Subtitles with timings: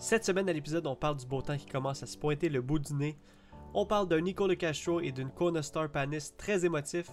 [0.00, 2.62] Cette semaine à l'épisode, on parle du beau temps qui commence à se pointer le
[2.62, 3.18] bout du nez.
[3.74, 7.10] On parle d'un Nico de Castro et d'une Kona Star Panis très émotif,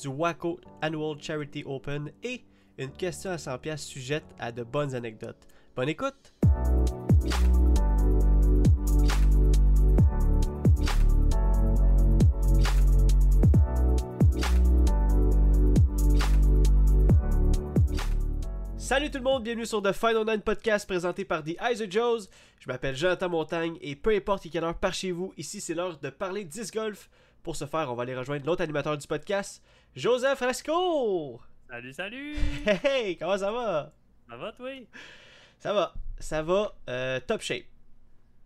[0.00, 2.42] du Waco Annual Charity Open et
[2.78, 5.46] une question à 100$ sujette à de bonnes anecdotes.
[5.76, 6.32] Bonne écoute!
[18.94, 21.90] Salut tout le monde, bienvenue sur The Final Nine Podcast présenté par The Eyes of
[21.90, 22.28] Joes.
[22.60, 25.98] Je m'appelle Jonathan Montagne et peu importe quelle heure par chez vous, ici c'est l'heure
[25.98, 27.10] de parler disc golf.
[27.42, 29.60] Pour ce faire, on va aller rejoindre l'autre animateur du podcast,
[29.96, 31.40] Joseph Fresco.
[31.68, 32.36] Salut, salut!
[32.64, 33.92] Hey, hey, comment ça va?
[34.30, 34.70] Ça va, toi?
[35.58, 37.66] Ça va, ça va, euh, top shape.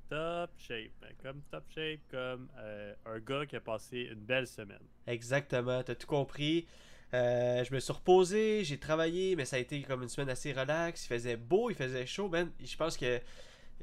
[0.08, 0.92] Top shape.
[1.02, 4.86] Ben, Comme top shape, comme euh, un gars qui a passé une belle semaine.
[5.06, 6.66] Exactement, t'as tout compris.
[7.14, 10.52] Euh, je me suis reposé, j'ai travaillé, mais ça a été comme une semaine assez
[10.52, 11.04] relax.
[11.04, 12.50] Il faisait beau, il faisait chaud, man.
[12.62, 13.20] Je pense que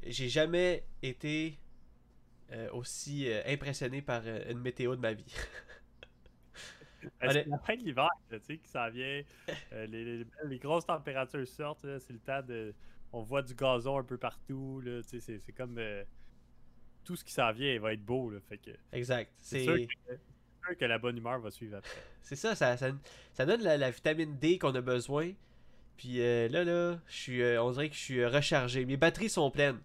[0.04, 1.58] j'ai jamais été
[2.52, 5.34] euh, aussi euh, impressionné par une météo de ma vie.
[7.20, 7.30] Ben.
[7.30, 9.22] C'est la fin de l'hiver, tu sais, qui s'en vient.
[9.70, 12.74] Les, les- les grosses températures sortent, c'est le temps de.
[13.12, 15.78] On voit du gazon un peu partout, là, tu sais, c'est- comme.
[17.04, 18.70] tout ce qui s'en vient va être beau, là, fait que.
[18.92, 19.30] exact.
[19.38, 19.86] C'est
[20.74, 21.90] Que- la bonne humeur va suivre après.
[22.22, 22.90] c'est ça, ça, ça,
[23.32, 25.32] ça donne la, la vitamine D qu'on a besoin.
[25.96, 28.84] Puis euh, là, là, je suis, euh, on dirait que je suis euh, rechargé.
[28.84, 29.78] Mes batteries sont pleines.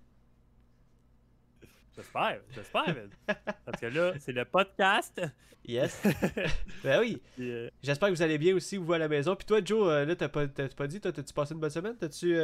[1.96, 2.96] J'espère, j'espère.
[3.66, 5.22] Parce que là, c'est le podcast.
[5.66, 6.02] Yes.
[6.84, 7.22] ben oui.
[7.40, 9.36] euh, J'espère que vous allez bien aussi, vous à la maison.
[9.36, 11.96] Puis toi, Joe, là, t'as pas, t'as pas dit, toi, t'as-tu passé une bonne semaine?
[11.98, 12.36] T'as-tu,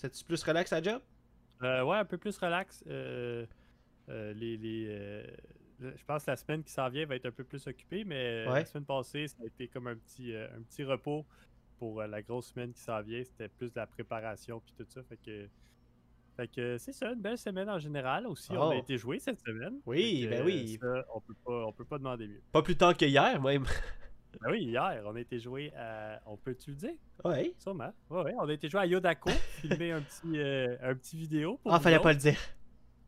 [0.00, 1.00] t'as-tu plus relax à job?
[1.62, 2.82] Euh, ouais, un peu plus relax.
[2.86, 3.46] Les,
[4.34, 5.26] les, le-
[5.80, 8.44] je pense que la semaine qui s'en vient va être un peu plus occupée, mais
[8.46, 8.60] euh, Ouais.
[8.60, 11.24] la semaine passée, ça a été comme un petit, euh, un petit repos
[11.78, 13.22] pour euh, la grosse semaine qui s'en vient.
[13.24, 15.02] C'était plus de la préparation puis tout ça.
[15.04, 15.48] Fait que,
[16.36, 18.52] fait que c'est ça, une belle semaine en général aussi.
[18.52, 18.70] On Oh.
[18.70, 19.80] a été joué cette semaine.
[19.86, 20.78] Oui, que, ben oui.
[20.80, 22.42] ça, on peut pas, on peut pas demander mieux.
[22.52, 23.64] Pas plus tard que hier, même.
[24.40, 26.20] Ben oui, hier, on a été joué à.
[26.26, 26.94] On peut-tu le dire?
[27.24, 27.52] ouais.
[27.58, 27.92] Sûrement.
[28.08, 29.28] Ouais, ouais, on a été joué à Yodako,
[29.60, 31.58] filmer un petit, euh, un petit vidéo.
[31.62, 32.04] Pour Ah, fallait autres.
[32.04, 32.38] pas le dire.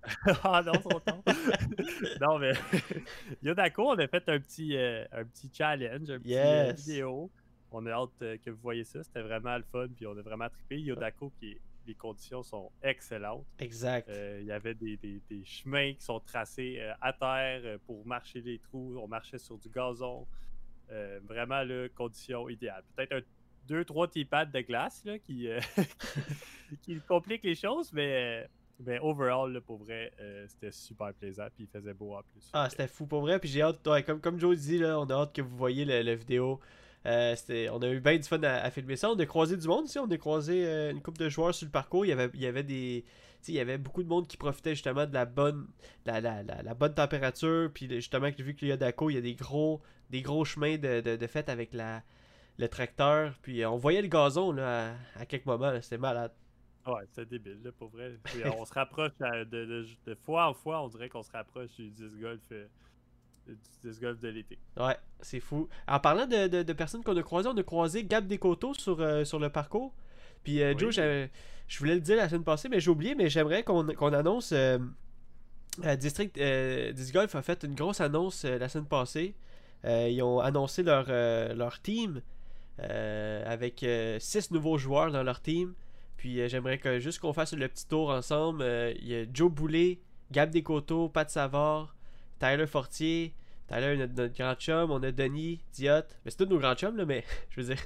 [0.44, 1.22] ah non, trop tard.
[2.20, 2.52] non, mais
[3.42, 6.86] Yodako, on a fait un petit, euh, un petit challenge, un petit euh, Yes.
[6.86, 7.30] vidéo.
[7.70, 9.02] On a hâte euh, que vous voyez ça.
[9.02, 10.80] C'était vraiment le fun, puis on a vraiment trippé.
[10.80, 13.44] Yodako, qui les conditions sont excellentes.
[13.58, 14.08] Exact.
[14.08, 18.06] Euh, Il y avait des, des- des chemins qui sont tracés euh, à terre pour
[18.06, 18.96] marcher les trous.
[19.02, 20.26] On marchait sur du gazon.
[21.26, 22.84] Vraiment, là, conditions idéales.
[22.94, 23.20] Peut-être un,
[23.66, 25.58] deux, trois pads de glace là, qui, euh,
[26.82, 28.46] qui compliquent les choses, mais,
[28.80, 31.46] mais overall, pour vrai, euh, c'était super plaisant.
[31.54, 32.50] Puis il faisait beau en plus.
[32.52, 33.38] Ah, c'était fou pour vrai.
[33.38, 35.84] Puis j'ai hâte, ouais, comme, comme Joe dit, là, on a hâte que vous voyez
[35.84, 36.60] le vidéo.
[37.04, 37.34] Euh,
[37.72, 39.10] on a eu bien du fun à, filmer ça.
[39.10, 39.86] On a croisé du monde.
[39.96, 42.04] On a croisé euh, une couple de joueurs sur le parcours.
[42.06, 43.04] Il y avait, il y avait des.
[43.48, 45.66] Il y avait beaucoup de monde qui profitait justement de la bonne,
[46.06, 47.70] la, la, la, la bonne température.
[47.74, 49.80] Puis justement, vu qu'il y a Daco, il y a des gros,
[50.10, 52.02] des gros chemins de, de, de fait avec la,
[52.58, 53.34] le tracteur.
[53.42, 55.72] Puis on voyait le gazon là, à, à quelques moments.
[55.80, 56.30] C'était malade.
[56.86, 58.18] Ouais, c'était débile, là, pour vrai.
[58.24, 61.70] Puis, on se rapproche de, de- de fois en fois, on dirait qu'on se rapproche
[61.76, 62.66] du disc golf, euh,
[63.46, 63.56] du
[63.88, 64.58] disc golf de l'été.
[64.76, 65.68] Ouais, c'est fou.
[65.86, 69.24] En parlant de, de, personnes qu'on a croisées, on a croisé Gab Descoteaux sur, euh,
[69.24, 69.92] sur le parcours.
[70.42, 70.90] Puis euh, Oui.
[70.90, 70.94] Joe,
[71.68, 74.52] je voulais le dire la semaine passée, mais j'ai oublié, mais j'aimerais qu'on annonce.
[75.98, 79.34] District euh, Disc Golf a fait une grosse annonce la semaine passée.
[79.84, 82.20] Ils ont annoncé leur, leur team
[82.78, 85.74] avec euh, six nouveaux joueurs dans leur team.
[86.22, 88.62] Puis euh, j'aimerais que juste qu'on fasse le petit tour ensemble.
[88.62, 89.98] Euh, Il y a Joe Boulet,
[90.30, 91.96] Gab Descoteaux, Pat Savard,
[92.38, 93.34] Tyler Fortier,
[93.66, 96.02] Tyler, notre, notre grand chum, on a Denis Diot.
[96.24, 97.82] Mais c'est tous nos grands chums, là, mais je veux dire.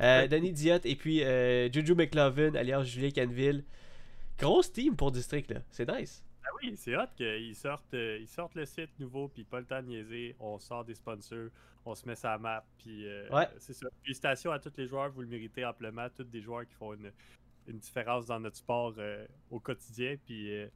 [0.00, 0.28] Euh.
[0.28, 3.64] Denis Diot et puis euh, Juju McLovin, alias Julien Canville.
[4.38, 5.58] Grosse team pour District, là.
[5.72, 6.22] C'est nice.
[6.44, 9.66] Ah oui, c'est hot qu'ils sortent, euh, ils sortent le site nouveau, puis pas le
[9.66, 10.36] temps de niaiser.
[10.38, 11.48] On sort des sponsors,
[11.84, 13.48] on se met la map, puis Ouais.
[13.58, 13.88] c'est ça.
[14.04, 16.06] Félicitations à tous les joueurs, vous le méritez amplement.
[16.16, 17.10] Tous des joueurs qui font une,
[17.66, 20.68] une différence dans notre sport euh, au quotidien, puis euh,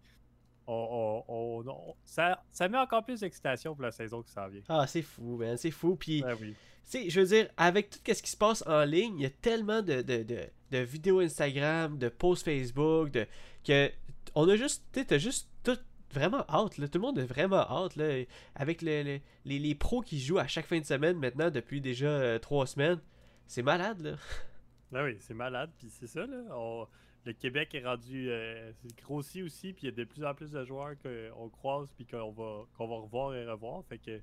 [0.66, 4.48] on, on- on- on- ça, ça met encore plus d'excitation pour la saison qui s'en
[4.48, 4.62] vient.
[4.68, 5.56] Ah, c'est fou, man.
[5.56, 5.96] C'est fou.
[5.96, 6.54] Puis, oui.
[6.84, 9.30] sais, je veux dire, avec tout ce qui se passe en ligne, il y a
[9.30, 10.40] tellement de, de, de,
[10.72, 13.26] de vidéos Instagram, de posts Facebook, de
[13.64, 13.90] que
[14.34, 15.78] on a juste, tu juste tout
[16.12, 16.88] vraiment hâte, là.
[16.88, 18.22] Tout le monde est vraiment hâte, là.
[18.54, 21.80] Avec le- le- les, les pros qui jouent à chaque fin de semaine maintenant depuis
[21.80, 23.00] déjà euh, trois semaines.
[23.46, 24.16] C'est malade, là.
[24.94, 26.36] Ah oui, c'est malade, puis c'est ça, là.
[26.52, 26.86] on-
[27.24, 28.70] le Québec est rendu euh,
[29.02, 32.06] grossi aussi, puis il y a de plus en plus de joueurs qu'on croise, puis
[32.06, 33.84] qu'on va, qu'on va revoir et revoir.
[33.88, 34.20] Fait que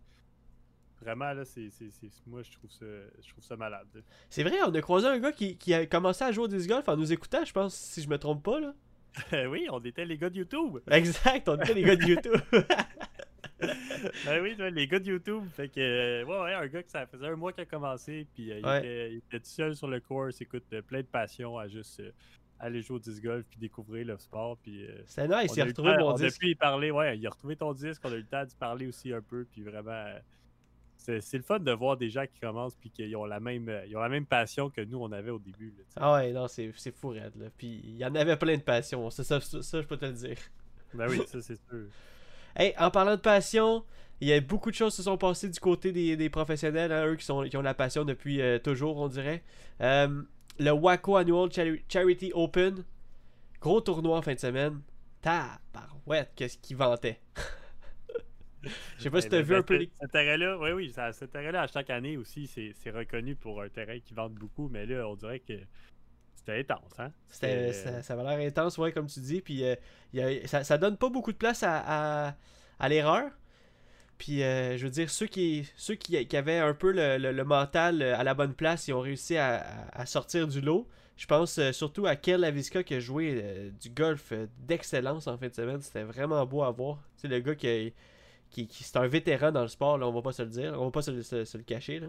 [1.01, 1.67] vraiment, là, c'est,
[2.25, 2.85] moi, je trouve ça,
[3.21, 3.87] je trouve ça malade.
[4.29, 6.69] C'est vrai, on a croisé un gars qui, qui a commencé à jouer au disc
[6.69, 8.73] golf en nous écoutant, je pense, si je me trompe pas, là.
[9.49, 10.79] oui, on était les gars de YouTube.
[10.89, 12.41] Exact, on était les gars de YouTube.
[14.25, 15.43] ben oui, les gars de YouTube.
[15.55, 18.27] Fait que, euh, ouais, ouais, un gars que ça faisait un mois qu'il a commencé,
[18.33, 21.57] puis euh, il, était, il, était, tout seul sur le course, écoute, plein de passion
[21.57, 22.01] à juste
[22.59, 24.57] aller jouer au disc golf puis découvrir le sport.
[24.57, 26.43] Puis, C'était nice, il a retrouvé mon disque.
[26.57, 29.13] Parler, ouais, il a retrouvé ton disque, on a eu le temps d'y parler aussi
[29.13, 30.13] un peu, puis vraiment
[31.03, 33.85] c'est le fun de voir des gens qui commencent puis qu'ils ont la même euh,
[33.85, 35.73] ils ont la même passion que nous on avait au début.
[35.97, 37.33] ah ouais, non, c'est fou raide.
[37.35, 37.47] Là.
[37.57, 40.37] Puis il y en avait plein de passion, ça, ça, je peux te le dire.
[40.93, 41.87] Ben oui, ça c'est sûr.
[42.55, 43.83] Hey, en parlant de passion,
[44.21, 47.07] il y a beaucoup de choses qui se sont passées du côté des, professionnels, hein,
[47.07, 49.43] eux qui, sont, qui ont la passion depuis euh, toujours, on dirait.
[49.81, 50.23] Euh,
[50.59, 51.49] le Waco Annual
[51.89, 52.83] Charity Open,
[53.59, 54.81] gros tournoi en fin de semaine.
[55.21, 57.19] Tabarouette, qu'est-ce qu'il vantait.
[58.97, 59.89] Je sais pas si tu as vu un peu les.
[60.01, 63.99] Ce terrain-là, oui, oui, ce terrain-là, à chaque année aussi, c'est reconnu pour un terrain
[63.99, 65.53] qui vend beaucoup, mais là, on dirait que
[66.35, 67.11] c'était intense, hein?
[67.29, 69.41] Ça, ça avait l'air intense, ouais, comme tu dis.
[69.41, 69.75] Puis euh,
[70.45, 72.35] ça, ça, donne pas beaucoup de place à,
[72.79, 73.31] à, l'erreur.
[74.17, 77.43] Puis euh, je veux dire, ceux qui, ceux qui, qui avaient un peu le, le,
[77.43, 80.87] mental euh, à la bonne place, ils ont réussi à, à sortir du lot.
[81.15, 85.53] Je pense surtout à Kel Lavisca qui a joué du golf d'excellence en fin de
[85.53, 85.81] semaine.
[85.81, 86.99] C'était vraiment beau à voir.
[87.17, 87.93] C'est le gars qui
[88.53, 90.85] qui, c'est un vétéran dans le sport, là, on va pas se le dire, on
[90.85, 91.99] va pas se, le cacher.
[91.99, 92.07] Là.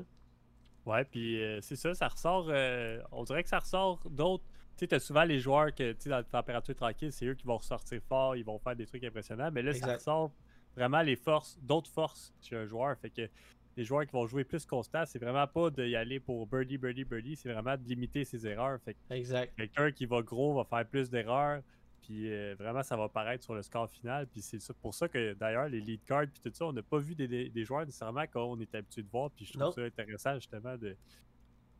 [0.86, 4.44] Ouais, puis euh, c'est ça, ça ressort, euh, on dirait que ça ressort d'autres.
[4.76, 7.34] Tu sais, as souvent les joueurs que, tu sais, dans la température tranquille, c'est eux
[7.34, 10.30] qui vont ressortir fort, ils vont faire des trucs impressionnants, mais là, ça ressort
[10.76, 12.98] vraiment les forces, d'autres forces chez un joueur.
[12.98, 13.28] Fait que
[13.76, 17.04] les joueurs qui vont jouer plus constant, c'est vraiment pas d'y aller pour birdie, birdie,
[17.04, 18.78] birdie, c'est vraiment de limiter ses erreurs.
[18.84, 19.54] Fait exact.
[19.56, 21.62] Quelqu'un qui va gros va faire plus d'erreurs.
[22.04, 24.26] Puis euh, vraiment, ça va paraître sur le score final.
[24.26, 26.98] Puis c'est pour ça que d'ailleurs, les lead cards, puis tout ça, on n'a pas
[26.98, 29.30] vu des, joueurs nécessairement qu'on est habitué de voir.
[29.30, 30.96] Puis je trouve ça intéressant justement de,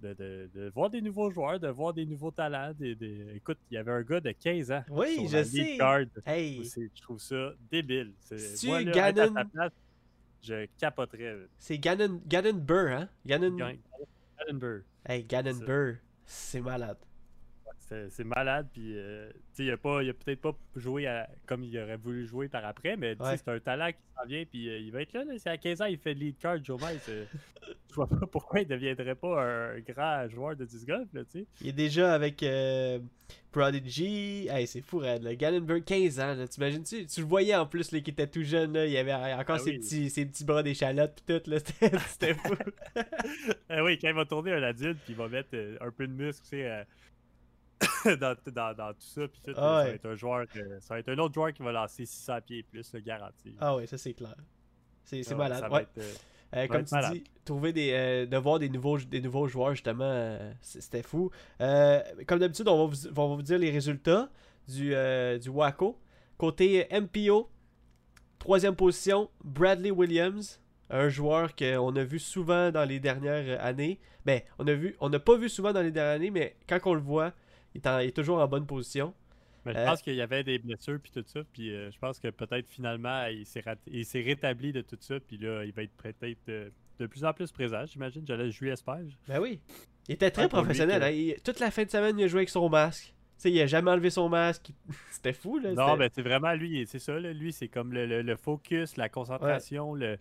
[0.01, 2.73] de, voir des nouveaux joueurs, de voir des nouveaux talents.
[3.35, 4.85] Écoute, il y avait un gars de 15 ans.
[4.89, 5.77] Oui, je sais.
[5.77, 6.07] Card.
[6.27, 8.15] Je trouve ça débile.
[8.65, 9.35] Moi, là, Gannon...
[10.43, 11.37] je capoterais.
[11.59, 13.09] C'est Gannon, Gannon Burr, hein?
[13.27, 13.57] Gannon...
[13.57, 14.81] Gannon Burr.
[15.07, 15.97] Hey, Gannon Burr.
[16.25, 16.97] C'est malade.
[18.09, 21.07] C'est malade, puis euh, il a, pas, il a peut-être pas joué
[21.47, 24.69] comme il aurait voulu jouer par après, mais c'est un talent qui s'en vient, puis
[24.69, 25.25] euh, il va être là.
[25.39, 27.07] c'est à 15 ans, il fait lead card, Joe Mice.
[27.09, 27.25] Euh,
[27.91, 31.09] je vois pas pourquoi il ne deviendrait pas un grand joueur de disc golf.
[31.13, 31.23] Là,
[31.61, 32.43] il est déjà avec
[33.53, 34.49] Prodigy.
[34.49, 35.25] Hey, c'est fou, Red.
[35.37, 36.47] Gallenberg, 15 ans.
[36.49, 37.07] T'imagines-tu?
[37.07, 38.73] Tu le voyais en plus, là, qui était tout jeune.
[38.73, 41.51] Là, il avait encore ah ses, petits, ses petits bras d'échalote, puis tout.
[42.09, 42.55] C'était fou.
[43.69, 46.13] ah oui, quand il va tourner un adulte, puis il va mettre un peu de
[46.13, 46.87] muscle, tu sais
[48.21, 49.29] dans, dans, dans, tout ça.
[49.29, 50.47] Puis tout, ah ça, va être un joueur
[50.81, 53.55] ça va être un autre joueur qui va lancer 600 pieds plus, le garanti.
[53.61, 54.37] Ah oui, ça c'est clair.
[55.05, 55.65] C'est ah malade.
[55.71, 55.87] Ouais.
[55.99, 56.13] Euh,
[56.57, 60.39] euh, comme tu dis, trouver des, euh, de voir des nouveaux, des nouveaux joueurs, justement,
[60.61, 61.31] c'était fou.
[61.59, 64.31] comme d'habitude, on, va vous, on va vous dire les résultats
[64.69, 64.95] du,
[65.41, 65.99] du Waco.
[66.37, 67.49] Côté MPO,
[68.39, 70.61] troisième position, Bradley Williams,
[70.91, 74.01] un joueur qu'on a vu souvent dans les dernières années.
[74.25, 76.81] Ben, on a vu, on n'a pas vu souvent dans les dernières années, mais quand
[76.87, 77.33] on le voit,
[77.75, 79.15] il est, toujours en bonne position.
[79.65, 81.99] Mais je pense euh, qu'il y avait des blessures puis tout ça, puis euh, je
[81.99, 85.95] pense que peut-être finalement il s'est rétabli de tout ça, puis là il va être
[85.97, 86.69] peut-être euh,
[86.99, 88.25] de plus en plus présent, j'imagine.
[88.27, 89.01] J'allais jouer espère.
[89.27, 89.61] Ben oui.
[90.09, 91.03] Il était très professionnel.
[91.03, 91.35] Hein.
[91.43, 93.15] toute la fin de semaine, il a joué avec son masque.
[93.39, 94.71] sais, il a jamais enlevé son masque.
[95.11, 95.73] C'était fou, là.
[95.73, 97.33] Non, ben c'est vraiment lui, c'est ça, là.
[97.33, 100.19] lui, c'est comme le, focus, la concentration, le,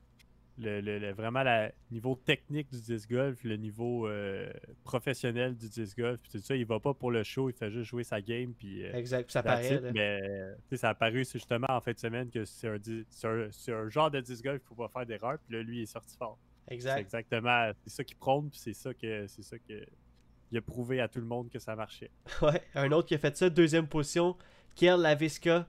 [0.58, 4.52] le, vraiment le niveau technique du disc golf, le niveau euh,
[4.84, 7.72] professionnel du disc golf, puis tout ça, il va pas pour le show, il fait
[7.72, 8.54] juste jouer sa game.
[8.54, 9.82] Puis, euh, exact, ça paraît.
[9.94, 14.22] mais ça a paru justement en fin de semaine que c'est un, un, genre de
[14.22, 16.38] disc golf, il faut pas faire d'erreur, puis là, lui, il est sorti fort.
[16.68, 16.94] Exact.
[16.94, 19.86] C'est exactement, c'est ça qu'il prône, puis c'est ça que c'est ça que
[20.52, 22.12] il a prouvé à tout le monde que ça marchait.
[22.42, 24.38] Ouais, un autre qui a fait ça, deuxième position,
[24.76, 25.68] Kiel Lavisca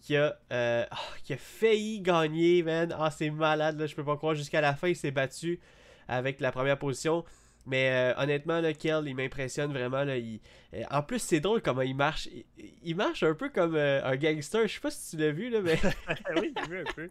[0.00, 2.94] qui a, euh, ah, qui a failli gagner, man.
[2.98, 4.34] Ah, c'est malade, là, je peux pas croire.
[4.34, 5.60] Jusqu'à la fin, il s'est battu
[6.08, 7.24] avec la première position.
[7.66, 10.02] Mais euh, honnêtement, là, Kel, il m'impressionne vraiment.
[10.04, 10.40] Là, il...
[10.74, 12.28] Euh, en plus, c'est drôle comment il marche.
[12.82, 14.66] Il, marche un peu comme un gangster.
[14.66, 15.78] Je sais pas si tu l'as vu, là, mais.
[16.40, 17.10] oui, j'ai vu un peu.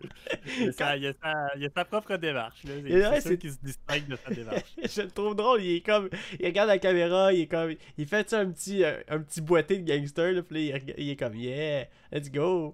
[0.59, 2.61] Il, a il, a sa, propre démarche.
[2.63, 4.73] C'est ça qui se distingue de sa démarche.
[4.83, 5.61] je le trouve drôle.
[5.61, 6.09] Il est comme.
[6.39, 7.31] Il regarde la caméra.
[7.31, 7.75] Il est comme.
[7.97, 10.31] Il fait un petit, un, petit boité de gangster.
[10.31, 12.73] Là, puis il, est comme Yeah, let's go.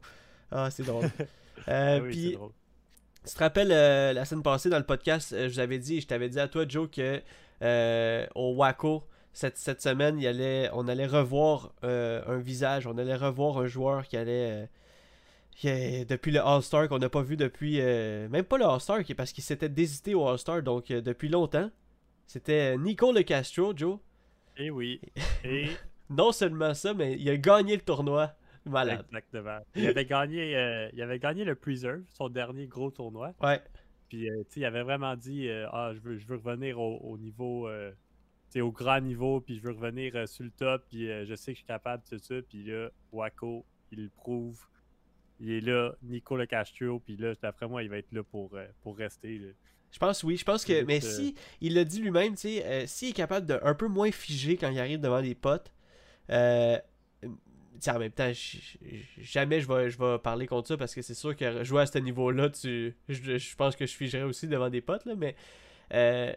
[0.52, 1.10] Ah, c'est drôle.
[1.68, 2.38] Euh, ah puis,
[3.26, 6.00] tu te rappelles euh, la semaine passée dans le podcast, euh, je vous avais dit,
[6.00, 7.22] je t'avais dit à toi, Joe, que
[7.62, 13.58] au Waco, cette, cette semaine, il allait, on allait revoir un visage, on allait revoir
[13.60, 14.70] un joueur qui allait.
[15.64, 17.80] depuis le All-Star qu'on n'a pas vu depuis.
[17.82, 21.70] même pas le All-Star, parce qu'il s'était désisté au All-Star, donc depuis longtemps.
[22.28, 24.00] C'était Nico Le Castro, Joe.
[24.58, 25.00] Eh oui.
[25.44, 25.70] Et...
[26.10, 28.32] non seulement ça, mais il a gagné le tournoi
[28.66, 29.06] Malade.
[29.08, 29.60] Exactement.
[29.76, 33.34] Il avait gagné, euh, il avait gagné le Preserve, son dernier gros tournoi.
[33.42, 33.62] Ouais.
[34.16, 36.80] Puis, euh, tu sais, il avait vraiment dit euh, Ah, je veux, je veux revenir
[36.80, 37.92] au, au niveau, euh,
[38.50, 41.58] tu au grand niveau, puis je veux revenir sur le top, puis je sais que
[41.58, 42.36] je suis capable de tout ça.
[42.48, 44.58] Puis là, Waco, il le prouve.
[45.42, 48.58] Il est là, Nico Le Castro, puis là, d'après moi, il va être là pour,
[48.82, 49.38] pour rester.
[49.38, 49.48] là.
[49.92, 52.86] Je pense oui, je pense que mais si il l'a dit lui-même, tu sais, euh,
[52.86, 55.74] s'il est capable de un peu moins figer quand il arrive devant les potes,
[56.30, 56.78] euh,
[57.88, 58.32] en même temps,
[59.18, 61.98] jamais je vais, vais parler contre ça parce que c'est sûr que jouer à ce
[61.98, 65.36] niveau-là, tu, je, pense que je figerais aussi devant des potes là, mais
[65.94, 66.34] euh,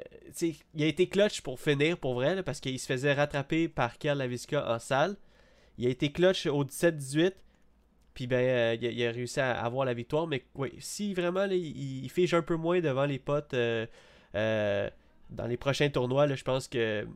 [0.75, 4.19] il a été clutch pour finir pour vrai parce qu'il se faisait rattraper par Karl
[4.19, 5.17] Laviska en salle.
[5.79, 7.33] Il a été clutch au 17-18.
[8.15, 10.27] Puis ben, euh, il, a, réussi à avoir la victoire.
[10.27, 13.87] Mais oui, si vraiment il, fige un peu moins devant les potes euh,
[14.35, 17.07] dans les prochains tournois, je pense que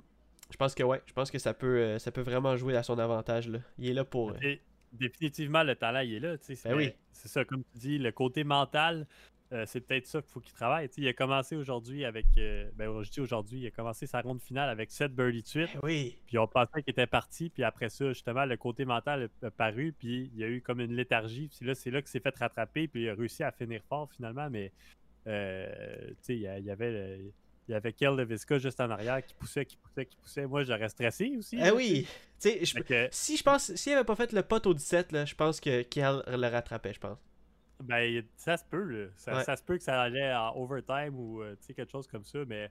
[0.52, 2.82] je pense que ouais, je pense que ça peut euh, ça peut vraiment jouer à
[2.82, 3.48] son avantage.
[3.48, 3.58] Là.
[3.78, 4.30] Il est là pour.
[4.30, 4.60] euh, Et
[4.92, 6.36] définitivement, le talent, il est là.
[6.64, 6.92] Ben oui.
[7.12, 9.06] C'est ça, comme tu dis, le côté mental,
[9.52, 10.88] euh, c'est peut-être ça qu'il faut qu'il travaille.
[10.96, 12.26] Il a commencé aujourd'hui avec.
[12.38, 15.46] euh, ben, je dis aujourd'hui, il a commencé sa ronde finale avec 7 birdies de
[15.46, 15.70] suite.
[15.74, 17.50] eh oui, Puis on pensait qu'il était parti.
[17.50, 19.94] Puis après ça, justement, le côté mental a, paru.
[19.98, 21.48] Puis il y a eu comme une léthargie.
[21.48, 22.88] Puis là, c'est là qu'il s'est fait rattraper.
[22.88, 24.48] Puis il a réussi à finir fort finalement.
[24.48, 24.72] Mais
[25.26, 27.32] euh, il y avait.
[27.68, 30.46] Il y avait Kel Leviska juste en arrière qui poussait, qui poussait, qui poussait.
[30.46, 31.56] Moi, j'aurais stressé aussi.
[31.56, 32.06] eh là, oui.
[32.40, 32.78] Tu sais, je- tu sais.
[32.78, 35.34] Fait que, si je pense, s'il avait pas fait le pot au 17, là, je
[35.34, 37.18] pense que Kiel le rattrapait, je pense.
[37.82, 39.08] Ben, ça se peut, là.
[39.16, 39.44] Ça, Ouais.
[39.44, 42.24] ça se peut que ça allait en overtime ou euh, tu sais, quelque chose comme
[42.24, 42.70] ça, mais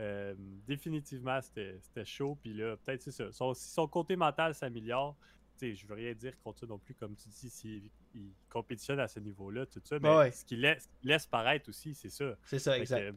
[0.00, 0.34] euh,
[0.66, 2.38] définitivement, c'était chaud.
[2.40, 3.32] Puis là, peut-être c'est ça.
[3.32, 5.16] Son- si son côté mental s'améliore,
[5.58, 8.30] tu sais, je veux rien dire contre ça non plus, comme tu dis, s'il il
[8.48, 12.10] compétitionne à ce niveau-là, tout ça, mais Ouais, ce qu'il laisse, laisse paraître aussi, c'est
[12.10, 12.36] ça.
[12.44, 13.10] C'est ça, Fait exact.
[13.12, 13.16] que,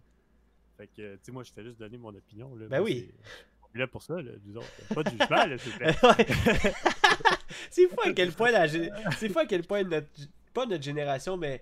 [0.81, 2.55] fait que, tu sais, moi, je fais juste donner mon opinion.
[2.55, 3.07] Là, Ben oui.
[3.09, 3.31] c'est-
[3.63, 4.93] On est là pour ça, là, autres.
[4.95, 5.95] Pas de jugement, là, s'il vous plaît.
[6.03, 6.73] Ouais.
[7.69, 10.07] c'est fou à quel point la c'est fou à quel point notre
[10.53, 11.61] pas notre génération mais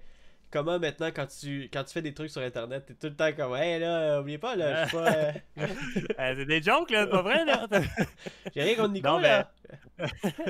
[0.51, 3.31] comment maintenant quand tu quand tu fais des trucs sur internet t'es tout le temps
[3.33, 5.31] comme hey là oubliez pas là je suis pas euh,
[6.19, 7.67] Euh, c'est des jokes, là, c'est pas vrai, là.
[8.55, 9.43] j'ai rien contre Nico Non, mais-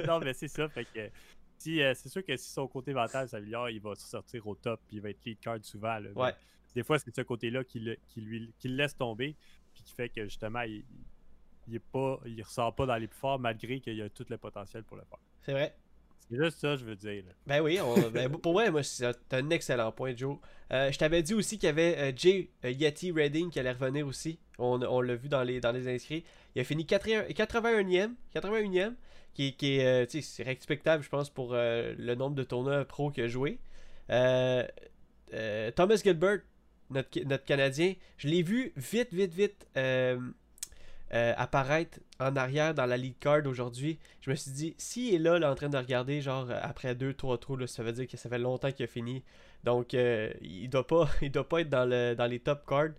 [0.08, 0.68] non, mais c'est ça.
[0.70, 1.10] Fait que
[1.58, 4.80] si, euh, c'est sûr que si son côté mental s'améliore, il va sortir au top
[4.88, 6.00] puis il va être lead card souvent.
[6.00, 6.10] là.
[6.16, 6.34] Mais Ouais.
[6.76, 9.36] Des fois, c'est ce côté-là qui, le- qui lui qui le laisse tomber
[9.74, 10.84] puis qui fait que justement, il,
[11.68, 14.38] il est pas, il ressort pas dans les plus forts malgré qu'il a tout le
[14.38, 15.20] potentiel pour le faire.
[15.42, 15.76] c'est vrai
[16.30, 17.24] C'est juste ça, je veux dire.
[17.26, 17.32] là.
[17.48, 20.38] ben oui on- ben, pour vrai moi c'est un excellent point Joe
[20.72, 23.72] Euh, je t'avais dit aussi qu'il y avait euh, Jay euh, Yeti Redding qui allait
[23.72, 26.24] revenir aussi on, on l'a vu dans les dans les inscrits
[26.56, 28.94] il a fini 81 81e 81e
[29.34, 33.28] qui, qui est c'est respectable je pense pour le nombre de tournois pro qu'il a
[33.28, 33.60] joué
[35.76, 36.40] Thomas Gilbert,
[36.90, 40.20] notre, notre Canadien, je l'ai vu vite, vite, vite euh,
[41.14, 43.98] euh, apparaître en arrière dans la lead card aujourd'hui.
[44.22, 46.94] Je me suis dit, s'il est là, là, en train de regarder, genre euh, après
[46.94, 49.24] 2-3 trous, là, ça veut dire que ça fait longtemps qu'il a fini.
[49.64, 52.90] Donc, euh, il doit pas il doit pas être dans, le, dans les top cards.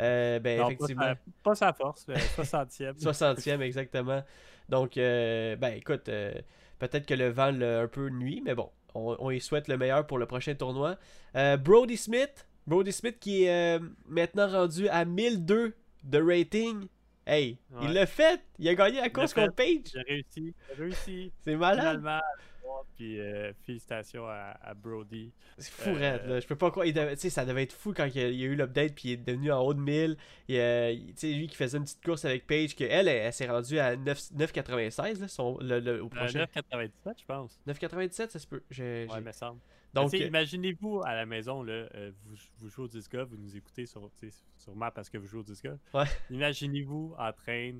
[0.00, 1.02] Euh, ben, Non, pas effectivement.
[1.02, 2.98] sa- Pas sa force, le 60e.
[3.00, 4.22] 60e exactement.
[4.68, 6.32] Donc, euh, ben écoute, euh,
[6.78, 9.76] peut-être que le vent l'a un peu nuit, mais bon, on, on y souhaite le
[9.76, 10.96] meilleur pour le prochain tournoi.
[11.34, 16.86] Brody Smith, Brody Smith qui est euh, maintenant rendu à 1002 de rating.
[17.26, 18.40] Hey, il l'a fait!
[18.58, 19.90] Il a gagné la course contre Page!
[19.92, 20.54] J'ai réussi.
[20.76, 21.32] J'ai réussi.
[21.42, 21.98] C'est malade!
[21.98, 22.20] Finalement.
[22.96, 25.32] Puis euh, félicitations à, à Brody.
[25.56, 26.40] C'est fou, Euh, là.
[26.40, 26.86] Je peux pas croire.
[26.86, 29.08] Tu sais, ça devait être fou quand il y a, il a eu l'update, puis
[29.08, 30.16] il est devenu en haut de 1000.
[30.48, 33.26] Et, euh, tu sais, lui qui faisait une petite course avec Page, que elle, elle,
[33.26, 36.44] elle s'est rendue à 9 9,96 là, son, le, le- au Euh, prochain.
[36.44, 37.58] 9,97, je pense.
[37.66, 38.62] 9,97, ça se peut.
[38.70, 39.60] J'ai- Ouais, me semble.
[39.94, 43.56] Donc, euh, imaginez-vous à la maison, là, euh, vous, vous jouez au golf, vous nous
[43.56, 44.10] écoutez sur,
[44.56, 45.80] sûrement parce que vous jouez au golf.
[45.94, 46.04] Ouais.
[46.30, 47.72] Imaginez-vous en train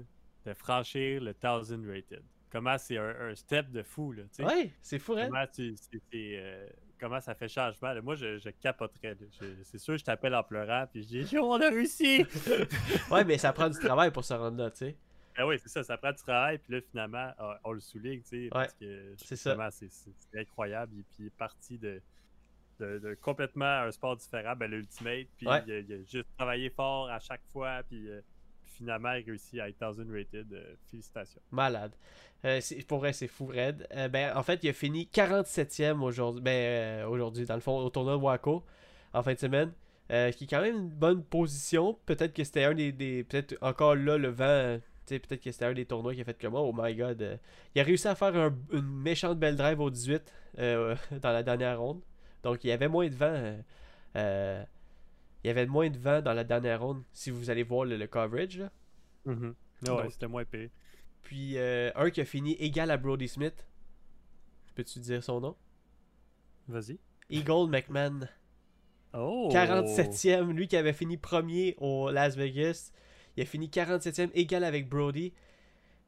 [0.47, 2.23] de franchir le 1000 rated.
[2.51, 4.45] Comment c'est un, un step de fou, là, tu sais.
[4.45, 5.27] ouais, c'est fou, hein?
[5.27, 5.75] Comment, tu-
[6.15, 6.67] euh,
[6.99, 7.93] comment ça fait changement.
[7.93, 8.01] là.
[8.01, 9.17] Moi, je, je capoterais.
[9.65, 12.25] c'est sûr, je t'appelle en pleurant, puis je dis, on a réussi!
[13.11, 14.97] Ouais, mais ça prend du travail pour se rendre là, tu sais.
[15.41, 17.31] Ah oui, c'est ça, ça prend du travail, puis là, finalement,
[17.65, 22.03] on le souligne, tu sais, parce que c'est incroyable, et puis il est parti de,
[22.81, 25.63] de, de complètement un sport différent, ben l'Ultimate, puis Ouais.
[25.67, 28.21] il, a, il a juste travaillé fort à chaque fois, puis euh,
[28.65, 30.53] finalement, il réussit à être 1000 rated.
[30.53, 31.41] euh, félicitations.
[31.53, 31.93] Malade.
[32.45, 33.87] Euh, pour vrai, c'est fou, Red.
[34.11, 36.43] Ben, en fait, il a fini 47e aujourd'hui.
[36.43, 38.65] Ben, aujourd'hui, dans le fond, au tournoi de Waco,
[39.13, 39.73] en fin de semaine.
[40.09, 41.99] Qui est quand même une bonne position.
[42.07, 42.93] Peut-être que c'était un des.
[42.93, 44.79] des- peut-être encore là, le vent.
[45.19, 47.23] Peut-être que c'était un des tournois qui a fait comme oh my god.
[47.23, 47.37] euh,
[47.75, 50.23] il a réussi à faire un- une méchante belle drive au 18
[50.59, 52.03] euh, dans la dernière ronde.
[52.43, 53.57] Donc, il y avait moins de vent.
[54.17, 54.65] euh,
[55.45, 57.03] il y avait moins de vent dans la dernière ronde.
[57.13, 58.71] Si vous allez voir le, le coverage, là.
[59.97, 60.71] Ouais, c'était moins payé.
[61.23, 63.67] Puis euh, un qui a fini égal à Brody Smith.
[64.75, 65.57] peux-tu dire son nom?
[66.69, 66.99] Vas-y.
[67.31, 68.21] Eagle McMahon.
[69.15, 69.49] Oh!
[69.53, 72.93] 47e, lui qui avait fini premier au Las Vegas.
[73.39, 75.33] Il a fini 47e, égal avec Brody.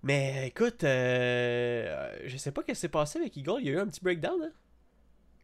[0.02, 3.58] Mais écoute, euh, je sais pas ce qui s'est passé avec Eagle.
[3.60, 4.42] Il y a eu un petit breakdown.
[4.42, 4.50] Hein?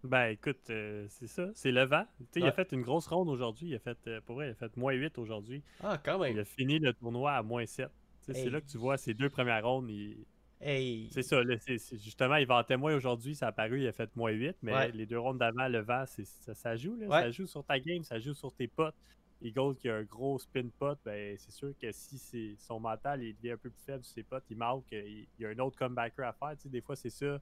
[0.02, 2.02] Ben écoute, euh, c'est ça, c'est le vent.
[2.18, 2.48] Tu sais, Il Ouais.
[2.48, 3.68] a fait une grosse ronde aujourd'hui.
[3.68, 5.62] Il a fait, euh, pour vrai, il a fait moins 8 aujourd'hui.
[5.80, 6.38] Ah, quand Il même.
[6.40, 7.88] a fini le tournoi à moins 7.
[8.24, 8.44] Tu sais, Hey.
[8.46, 9.88] C'est là que tu vois ses deux premières rondes.
[9.88, 10.24] il-
[10.60, 11.08] Hey.
[11.12, 14.32] C'est ça, là, justement, il vantait moins aujourd'hui, ça a paru, il a fait moins
[14.32, 14.90] 8, mais Ouais.
[14.90, 17.20] les deux rondes d'avant, le vent, ça, ça joue, là, Ouais.
[17.22, 18.94] ça joue sur ta game, ça joue sur tes potes.
[19.42, 23.34] Eagle qui a un gros spin pot, ben, c'est sûr que si son mental il
[23.36, 25.50] devient un peu plus faible sur ses potes, il manque, euh, il, il y a
[25.50, 26.52] un autre comebacker à faire.
[26.56, 27.38] tu sais, Des fois, c'est ça.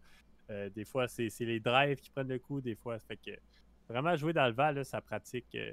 [0.51, 2.61] Euh, des fois, c'est c'est les drives qui prennent le coup.
[2.61, 3.31] Des fois, fait que
[3.89, 5.55] vraiment jouer dans le vent, là, ça pratique.
[5.55, 5.73] euh,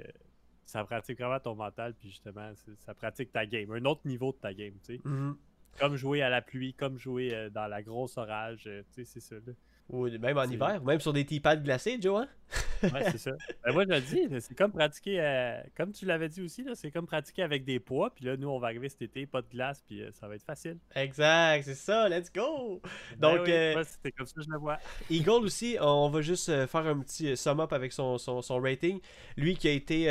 [0.64, 4.36] ça pratique vraiment ton mental, puis justement, ça pratique ta game, un autre niveau de
[4.38, 5.00] ta game, tu sais.
[5.04, 5.36] Mhm.
[5.78, 9.20] Comme jouer à la pluie, comme jouer euh, dans la grosse orage, tu sais, c'est
[9.20, 9.34] ça.
[9.34, 9.52] là.
[9.88, 12.22] Ou même en hiver, même sur des teepads glacés, Joe.
[12.22, 12.28] Hein?
[12.90, 13.32] Ouais, c'est ça.
[13.64, 16.90] Ben, moi, je le dis, c'est comme pratiquer, euh, comme tu l'avais dit aussi, c'est
[16.90, 18.12] comme pratiquer avec des poids.
[18.14, 20.34] Puis là, nous, on va arriver cet été, pas de glace, puis euh, ça va
[20.34, 20.78] être facile.
[20.94, 22.80] Exact, c'est ça, let's go!
[23.18, 24.78] Ben Donc, oui, euh, c'était comme ça que je le vois.
[25.10, 28.42] Eagle aussi, on va juste euh, faire un petit euh, sum up avec son, son,
[28.42, 29.00] son rating.
[29.36, 30.04] Lui qui a été.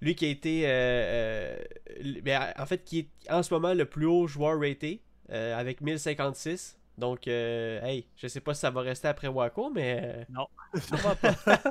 [0.00, 0.62] lui qui a été.
[0.66, 1.56] euh,
[2.04, 5.56] euh, ben, en fait, qui est en ce moment le plus haut joueur raté euh,
[5.58, 6.76] avec 1056.
[6.96, 10.00] Donc, euh, hey, je sais pas si ça va rester après Waco, mais.
[10.02, 10.46] euh, Non,
[10.80, 11.34] sûrement pas.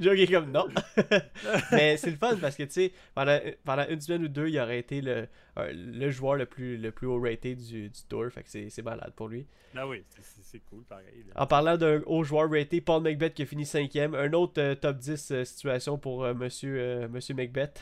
[0.00, 0.66] Joe est comme non.
[1.72, 4.58] mais c'est le fun parce que, tu sais, pendant, pendant une semaine ou deux, il
[4.60, 5.26] aurait été le,
[5.58, 8.26] euh, le joueur le plus, le plus haut raté du, du tour.
[8.30, 9.46] Fait que c'est malade pour lui.
[9.74, 10.04] Ben oui,
[10.42, 11.24] c'est- cool, pareil.
[11.28, 11.42] là.
[11.42, 14.14] En parlant d'un haut joueur raté, Paul Macbeth qui a fini cinquième.
[14.14, 17.80] Un autre euh, top 10 euh, situation pour monsieur, monsieur Macbeth.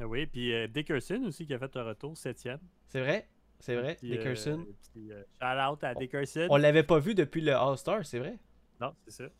[0.00, 2.58] Ah Oui, puis Dickerson aussi qui a fait un retour, septième.
[2.88, 3.26] C'est vrai?
[3.60, 3.96] C'est vrai?
[3.96, 4.66] Puis, euh, Dickerson.
[4.92, 6.46] puis, euh, shout out à Dickerson.
[6.50, 8.38] On l'avait pas vu depuis le All-Star, c'est vrai?
[8.80, 9.30] Non, c'est ça.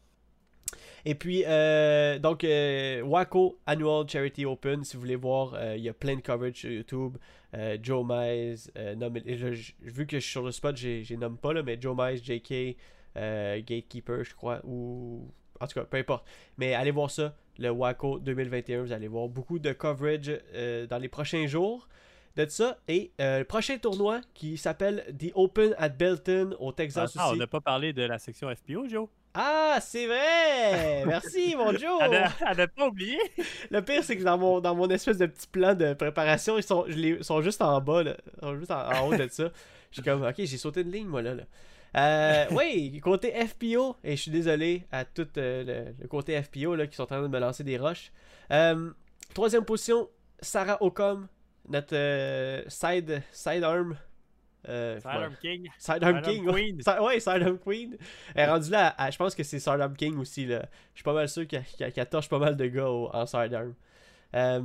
[1.04, 5.82] Et puis, euh, donc, euh, Waco Annual Charity Open, si vous voulez voir, euh, il
[5.82, 7.16] y a plein de coverage sur YouTube.
[7.54, 8.94] Euh, Joe Mize, euh,
[9.80, 12.22] vu que je suis sur le spot, j'ai j'ai nomme pas, là, mais Joe Mize,
[12.22, 12.76] JK,
[13.16, 15.30] euh, Gatekeeper, je crois, ou.
[15.60, 16.24] En tout cas, peu importe.
[16.56, 20.98] Mais allez voir ça, le Waco 2021, vous allez voir beaucoup de coverage euh, dans
[20.98, 21.88] les prochains jours
[22.46, 22.78] de ça.
[22.88, 27.30] Et euh, le prochain tournoi qui s'appelle The Open at Belton au Texas Ah, on
[27.30, 27.38] aussi.
[27.38, 29.08] n'a pas parlé de la section FPO, Joe.
[29.34, 31.04] Ah, c'est vrai!
[31.06, 32.00] Merci, mon Joe!
[32.02, 33.18] Elle n'a pas oublié.
[33.70, 36.62] Le pire, c'est que dans mon, dans mon espèce de petit plan de préparation, ils
[36.62, 38.16] sont, je les- sont juste en bas, là.
[38.36, 39.50] Ils sont juste en, en haut de ça.
[39.90, 41.34] Je suis comme, ok, j'ai sauté une ligne, moi, là.
[41.34, 41.42] là.
[41.96, 46.74] Euh, oui, côté FPO, et je suis désolé à tout euh, le, le côté FPO
[46.74, 48.12] là, qui sont en train de me lancer des roches.
[48.52, 48.90] Euh,
[49.34, 50.08] troisième position,
[50.40, 51.28] Sarah Ocom,
[51.68, 53.96] notre euh, side, sidearm.
[54.68, 55.68] Euh, Sidearm King.
[55.78, 56.46] Sidearm King.
[56.46, 56.52] ouais.
[56.52, 56.80] Queen.
[57.00, 57.96] Ouais, Sidearm Queen.
[58.34, 60.46] Elle est rendue là, à- je pense que c'est Sidearm King aussi.
[60.46, 60.66] Là.
[60.94, 63.74] Je suis pas mal sûr qu'elle qu'elle torche pas mal de gars au- en Sidearm.
[64.34, 64.62] Euh,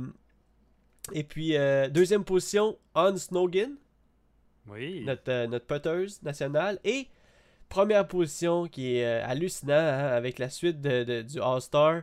[1.12, 3.76] et puis, euh, deuxième position, Hans Snogan,
[4.68, 5.04] Oui.
[5.06, 6.78] notre, euh, notre putteuse nationale.
[6.84, 7.08] Et
[7.68, 12.02] première position qui est euh, hallucinant hein, avec la suite de, de- du All-Star,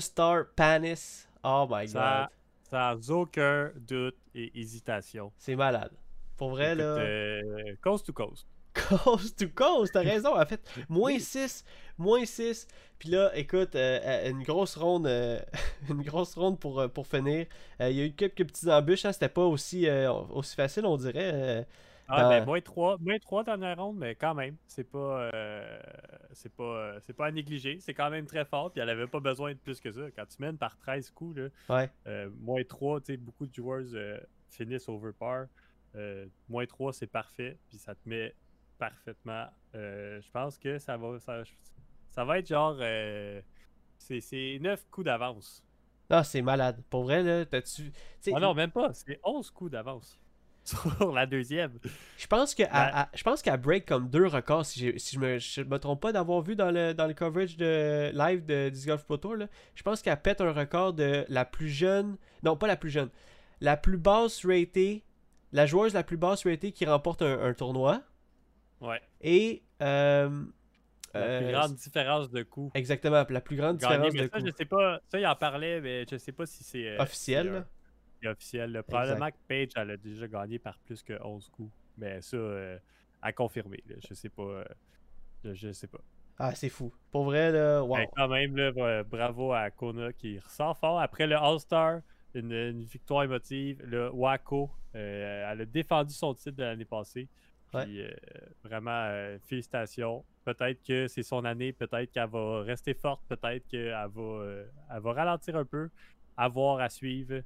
[0.00, 1.26] Star Panis.
[1.44, 2.36] Oh my Ça- god.
[2.70, 5.32] Sans aucun doute et hésitation.
[5.38, 5.92] C'est malade.
[6.36, 6.96] Pour vrai, Écoute, là.
[6.98, 7.40] euh,
[7.80, 8.46] coast to coast.
[8.88, 10.38] Coast to coast, t'as raison.
[10.38, 11.64] En fait, moins 6,
[11.96, 12.66] moins 6.
[12.98, 15.40] Puis là, écoute, euh, euh, une grosse ronde, euh,
[15.88, 17.46] une grosse ronde pour, pour finir.
[17.80, 19.86] Il y a eu quelques petites embûches, hein, c'était pas aussi,
[20.30, 21.66] aussi facile, on dirait.
[22.08, 25.78] Ah, ben, moins 3, moins 3 dernière ronde, mais quand même, c'est pas, euh,
[26.32, 27.78] c'est pas, euh, c'est pas à négliger.
[27.80, 30.02] C'est quand même très fort, puis elle avait pas besoin de plus que ça.
[30.14, 33.54] Quand tu mènes par 13 coups, là, Ouais, euh, moins 3, tu sais, beaucoup de
[33.54, 34.18] joueurs euh,
[34.50, 35.46] finissent over par.
[36.48, 38.34] Moins 3, c'est parfait, puis ça te met
[38.78, 39.46] parfaitement.
[39.72, 41.42] Je pense que ça va, ça,
[42.08, 42.76] ça va être genre,
[43.98, 45.64] c'est, c'est 9 coups d'avance.
[46.10, 46.82] non, c'est malade.
[46.90, 47.90] Pour vrai, là, t'as-tu.
[48.34, 50.20] Ah non, même pas, c'est 11 coups d'avance
[50.98, 51.72] sur la deuxième.
[52.18, 56.42] Je pense qu'elle break comme deux records si, je me je me trompe pas d'avoir
[56.42, 59.46] vu dans le dans le coverage de live de Disc Golf Pro Tour là.
[59.74, 63.10] Je pense qu'elle pète un record de la plus jeune, non pas la plus jeune,
[63.60, 65.04] la plus basse ratée,
[65.52, 68.02] la joueuse la plus basse ratée qui remporte un, un tournoi
[68.80, 69.00] Ouais.
[69.22, 70.28] et euh,
[71.14, 72.70] La euh, plus grande différence de coups.
[72.74, 75.00] exactement la plus grande différence mais de ça, coups je sais pas.
[75.10, 76.86] Ça, il en parlait, mais je sais pas si c'est.
[76.88, 77.64] euh, officielle.
[78.26, 78.32] Là.
[78.34, 78.72] c'est officiel.
[78.72, 78.82] là.
[78.82, 81.72] Probablement que Paige, elle a déjà gagné par plus que 11 coups.
[81.98, 82.78] Mais ça, euh,
[83.22, 83.82] à confirmer.
[83.88, 83.96] là.
[84.06, 84.42] Je sais pas.
[84.42, 84.64] euh,
[85.44, 86.00] je, je sais pas.
[86.38, 86.92] Ah c'est fou.
[87.10, 87.96] Pour vrai là, wow.
[87.96, 91.00] Mais quand même, là, bravo à Kona qui ressort fort.
[91.00, 92.00] Après le All-Star,
[92.34, 93.82] une, une victoire émotive.
[93.84, 97.28] Le Waco, euh, elle a défendu son titre de l'année passée.
[97.72, 98.00] Puis
[98.64, 99.10] vraiment,
[99.46, 100.24] félicitations.
[100.44, 104.46] Peut-être que c'est son année, peut-être qu'elle va rester forte, peut-être qu'elle va,
[104.94, 105.90] elle va ralentir un peu,
[106.36, 107.40] à voir, à suivre.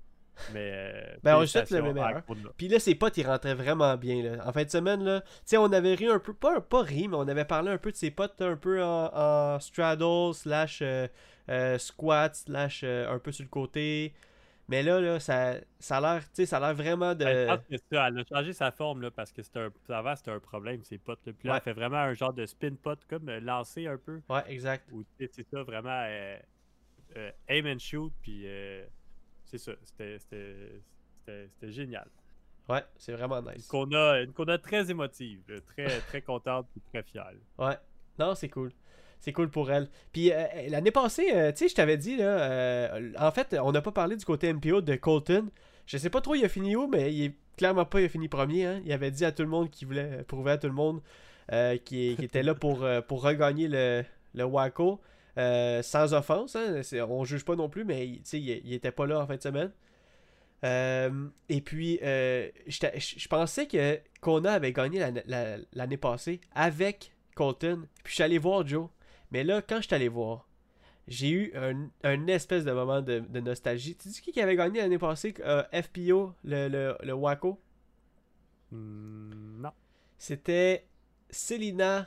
[0.52, 0.70] Mais.
[0.74, 2.22] euh, Ben, on le meilleur.
[2.56, 4.22] Puis là, ses potes, ils rentraient vraiment bien.
[4.22, 4.46] Là.
[4.48, 7.08] En fin de semaine, là, tu sais, on avait ri un peu, pas, pas ri,
[7.08, 10.80] mais on avait parlé un peu de ses potes, un peu en, en straddle, slash
[10.82, 11.08] euh,
[11.48, 14.14] euh, squat, slash euh, un peu sur le côté.
[14.68, 17.24] Mais là, là ça, ça a l'air, ça a l'air vraiment de.
[17.24, 19.70] Ben, je pense que ça, elle a changé sa forme là, parce que c'était un,
[19.88, 21.26] avant c'était un problème, ses potes.
[21.26, 21.32] Là.
[21.36, 21.58] Puis là, Ouais.
[21.58, 24.20] elle fait vraiment un genre de spin pot, comme lancé un peu.
[24.28, 24.88] Ouais, exact.
[24.92, 26.04] Ou tu sais, c'est ça, vraiment
[27.48, 28.12] aim and shoot.
[28.22, 28.46] Puis
[29.50, 30.54] c'est ça, c'était- c'était
[31.18, 32.06] c'était- c'était génial.
[32.68, 33.66] Ouais, c'est vraiment Une nice.
[33.66, 37.32] Kona, une Kona très émotive, très, très contente et très fière.
[37.58, 37.76] Ouais.
[38.18, 38.70] Non, c'est cool.
[39.18, 39.88] C'est cool pour elle.
[40.12, 43.72] Puis euh, l'année passée, euh, tu sais, je t'avais dit, là, euh, en fait, on
[43.72, 45.48] n'a pas parlé du côté MPO de Colton.
[45.86, 48.08] Je sais pas trop il a fini où, mais il est clairement pas il a
[48.08, 48.64] fini premier.
[48.66, 48.80] Hein.
[48.84, 51.02] Il avait dit à tout le monde qu'il voulait prouver à tout le monde
[51.52, 55.00] euh, qu'il était là pour, euh, pour regagner le, le Waco.
[55.38, 56.80] Euh, sans offense, hein.
[57.08, 59.26] On juge pas non plus, mais il- tu sais, il, il était pas là en
[59.26, 59.72] fin de semaine.
[60.64, 67.86] Euh, et puis, euh, je pensais que Kona avait gagné l'année la- passée avec Colton.
[68.04, 68.88] Puis je suis allé voir Joe.
[69.30, 70.46] Mais là, quand je suis allé voir,
[71.08, 73.96] j'ai eu un, un espèce de moment de, de nostalgie.
[73.96, 75.34] Tu dis qui qui avait gagné l'année passée
[75.72, 77.60] FPO, le, le, le Waco?
[78.70, 79.72] Hmm, non.
[80.18, 80.86] C'était
[81.30, 82.06] Selina.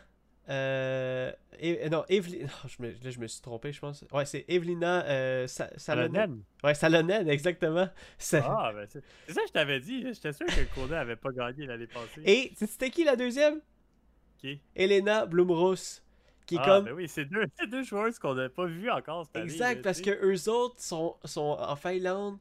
[0.50, 2.44] Euh, et, non, Evelyn.
[2.48, 4.04] non, je me, là, je me suis trompé, je pense.
[4.12, 6.14] Ouais, c'est Evelina euh, Sa- Salonen.
[6.14, 6.44] Salonen.
[6.64, 7.88] Ouais, Salonen, exactement.
[8.18, 9.02] Ça- Ah, ben c'est
[9.34, 10.02] ça que je t'avais dit.
[10.14, 12.22] J'étais sûr que Kona avait pas gagné l'année passée.
[12.26, 13.62] Et c'était qui la deuxième?
[14.44, 14.52] Ok.
[14.76, 16.02] Elena Blumros.
[16.46, 16.86] Qui est Ah, comme.
[16.86, 19.46] ben oui, c'est deux, deux joueurs qu'on n'a pas vu encore cette année.
[19.46, 22.38] Exact, parce que eux autres sont, sont en Finlande.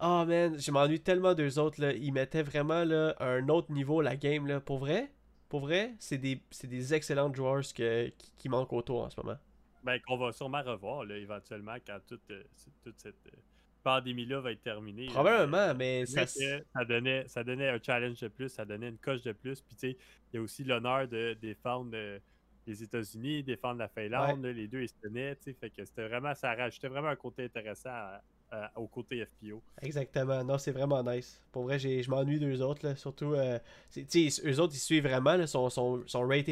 [0.00, 1.80] Oh man, je m'ennuie tellement d'eux autres.
[1.80, 1.92] Là.
[1.92, 4.48] Ils mettaient vraiment là, à un autre niveau la game.
[4.48, 4.58] Là.
[4.58, 5.12] Pour vrai,
[5.50, 9.36] pour vrai, c'est des, des excellents joueurs que, qui, qui manquent autour en ce moment.
[9.84, 12.42] Ben, qu'on va sûrement revoir là, éventuellement quand toute, euh,
[12.84, 13.36] toute cette euh,
[13.82, 15.06] pandémie-là va être terminée.
[15.06, 15.12] là.
[15.12, 16.58] Probablement, mais C'est ça.
[16.74, 19.60] ça, donnait, ça donnait un challenge de plus, ça donnait une coche de plus.
[19.60, 19.96] Puis, tu sais,
[20.32, 22.18] il y a aussi l'honneur de défendre euh,
[22.66, 24.44] les États-Unis, défendre la Finlande.
[24.44, 25.34] là, les deux, ils se tenaient.
[25.58, 29.62] Fait que c'était vraiment, ça rajoutait vraiment un côté intéressant à- à- au côté FPO.
[29.82, 30.42] Exactement.
[30.44, 31.40] Non, c'est vraiment nice.
[31.52, 32.86] Pour vrai, je m'ennuie d'eux autres.
[32.86, 32.96] Là.
[32.96, 33.58] Surtout, euh,
[33.96, 35.36] eux autres, ils suivent vraiment.
[35.36, 36.04] Là, sont, sont,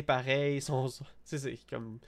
[0.07, 0.61] pareil.
[1.25, 1.99] C'est comme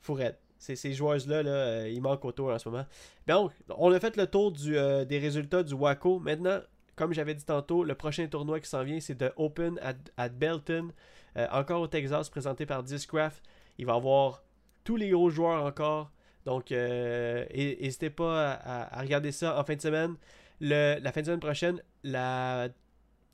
[0.00, 0.38] fourette.
[0.58, 2.86] Ces, joueurs-là, là, euh, ils manquent autour en ce moment.
[3.26, 6.20] Donc, on a fait le tour du, euh, des résultats du Waco.
[6.20, 6.60] Maintenant,
[6.94, 9.80] comme j'avais dit tantôt, le prochain tournoi qui s'en vient, c'est de Open
[10.16, 10.92] at, Belton.
[11.36, 13.42] Euh, encore au Texas, présenté par Discraft.
[13.78, 14.44] Il va avoir
[14.84, 16.12] tous les gros joueurs encore.
[16.44, 20.16] Donc, euh, n'hésitez pas à, regarder ça en fin de semaine.
[20.60, 22.68] Le- la fin de semaine prochaine, la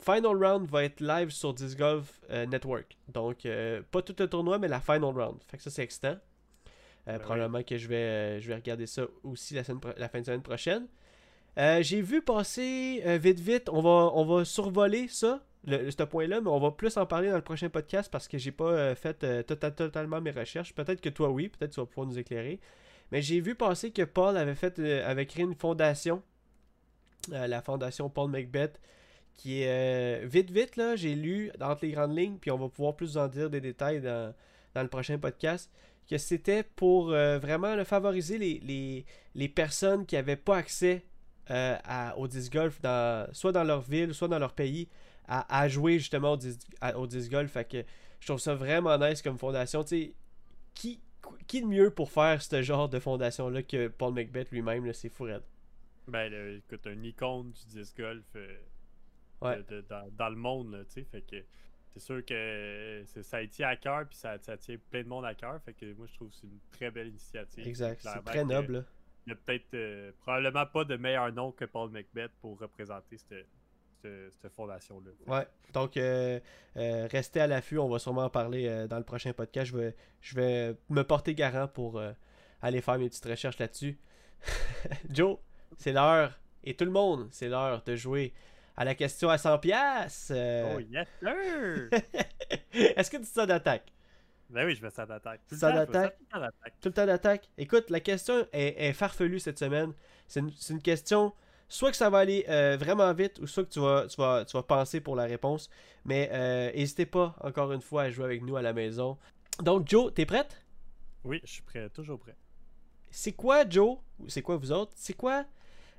[0.00, 2.96] final round va être live sur Disc Golf euh, Network.
[3.08, 5.38] Donc, euh, pas tout le tournoi, mais la final round.
[5.48, 6.08] Fait que ça, c'est excitant.
[6.08, 6.18] Euh,
[7.06, 10.26] Ben probablement que je vais, je vais regarder ça aussi la, semaine la fin de
[10.26, 10.86] semaine prochaine.
[11.80, 16.48] J'ai vu passer vite vite, on va, on va survoler ça, le, ce point-là, mais
[16.48, 19.42] on va plus en parler dans le prochain podcast parce que j'ai pas fait euh,
[19.42, 20.74] tota- totalement mes recherches.
[20.74, 22.60] Peut-être que toi oui, peut-être que tu vas pouvoir nous éclairer.
[23.12, 26.22] Mais j'ai vu passer que Paul avait fait euh, avait créé une fondation,
[27.32, 28.80] euh, la fondation Paul Macbeth,
[29.34, 32.68] qui est euh, vite vite là, j'ai lu entre les grandes lignes, puis on va
[32.68, 34.34] pouvoir plus en dire des détails dans,
[34.74, 35.70] dans le prochain podcast,
[36.10, 41.04] que c'était pour vraiment favoriser les, les, les personnes qui n'avaient pas accès
[41.46, 44.88] à- au disc golf, dans, soit dans leur ville, soit dans leur pays,
[45.28, 47.50] à, à jouer justement au disc, à- au disc golf.
[47.52, 47.84] Fait que
[48.20, 49.82] je trouve ça vraiment nice comme fondation.
[49.84, 50.12] Tu sais,
[50.74, 51.00] qui,
[51.46, 55.24] qui de mieux pour faire ce genre de fondation-là que Paul Macbeth lui-même, c'est fou
[55.24, 55.42] raide.
[56.06, 58.56] Ben, là, écoute, un icône du disc golf euh,
[59.40, 59.56] Ouais.
[59.58, 61.04] de- de- dans, dans le monde, tu sais.
[61.04, 61.36] Fait que
[61.92, 65.24] c'est sûr que euh, ça tient à cœur, puis ça, ça tient plein de monde
[65.24, 65.60] à cœur.
[65.62, 67.66] Fait que moi, je trouve que c'est une très belle initiative.
[67.66, 68.00] Exact.
[68.02, 68.84] C'est très noble.
[69.26, 73.18] Il n'y a peut-être euh, probablement pas de meilleur nom que Paul Macbeth pour représenter
[73.18, 73.46] cette,
[74.02, 75.10] cette, fondation-là.
[75.26, 75.46] Ouais.
[75.72, 76.40] Donc, euh,
[76.76, 77.78] euh, restez à l'affût.
[77.78, 79.70] On va sûrement en parler euh, dans le prochain podcast.
[79.70, 82.00] Je vais, je vais me porter garant pour
[82.62, 83.98] aller faire mes petites recherches là-dessus.
[85.10, 85.38] Joe,
[85.76, 86.38] c'est l'heure.
[86.64, 88.32] Et tout le monde, c'est l'heure de jouer
[88.76, 90.32] à la question à 100 pièces.
[90.32, 91.90] Oh yes, sir!
[92.96, 93.92] Est-ce que tu ça d'attaque?
[94.50, 95.42] ben oui, je mets ça d'attaque.
[95.46, 96.16] Tout le Ça d'attaque?
[96.16, 96.74] tout le temps d'attaque.
[96.80, 97.48] Tout le temps d'attaque?
[97.58, 99.92] Écoute, la question est, est farfelue cette semaine.
[100.26, 101.34] C'est une, c'est une question,
[101.68, 104.44] soit que ça va aller euh, vraiment vite, ou soit que tu vas, tu vas,
[104.44, 105.68] tu vas penser pour la réponse.
[106.04, 109.18] Mais euh, n'hésitez pas, encore une fois, à jouer avec nous à la maison.
[109.62, 110.62] Donc, Joe, t'es prête?
[111.24, 112.36] Oui, je suis prêt, toujours prêt.
[113.10, 115.44] C'est quoi, Joe, ou c'est quoi vous autres, c'est quoi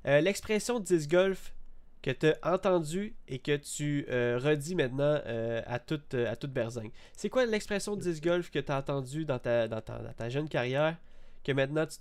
[0.05, 1.53] euh, l'expression disc golf
[2.01, 5.19] que tu as entendu et que tu redis maintenant
[5.65, 6.91] à toute, à toute berzingue?
[7.17, 10.13] C'est quoi l'expression de disc golf que tu as entendu dans ta, dans, ta, dans
[10.13, 10.95] ta jeune carrière
[11.43, 11.97] que maintenant tu,